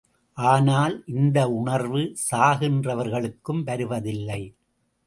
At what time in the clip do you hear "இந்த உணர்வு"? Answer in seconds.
1.07-2.15